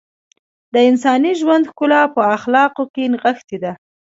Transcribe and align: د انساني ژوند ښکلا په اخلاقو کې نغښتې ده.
د 0.73 0.75
انساني 0.89 1.31
ژوند 1.41 1.67
ښکلا 1.71 2.01
په 2.15 2.21
اخلاقو 2.35 2.83
کې 2.93 3.03
نغښتې 3.13 3.57
ده. 3.63 3.71